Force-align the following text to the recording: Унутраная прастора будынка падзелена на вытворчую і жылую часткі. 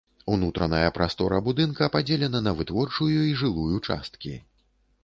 Унутраная 0.35 0.87
прастора 0.95 1.41
будынка 1.49 1.91
падзелена 1.97 2.43
на 2.47 2.57
вытворчую 2.63 3.21
і 3.29 3.39
жылую 3.45 3.77
часткі. 3.87 4.35